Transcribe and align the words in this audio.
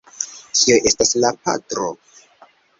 Kio 0.61 0.77
estas 0.93 1.13
la 1.25 1.33
patro? 1.45 1.95